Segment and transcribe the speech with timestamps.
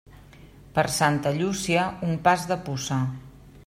[0.77, 3.03] Per Santa Llúcia, un pas de puça.